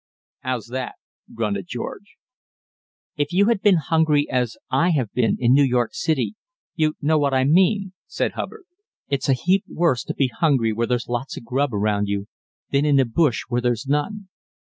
[0.39, 0.95] "How's that?"
[1.31, 2.15] grunted George.
[3.17, 6.33] "If you had been as hungry as I have been in New York City,
[6.73, 8.63] you'd know what I mean," said Hubbard.
[9.09, 12.25] "It's a heap worse to be hungry where there's lots of grub around you
[12.71, 14.29] than in the bush where there's none.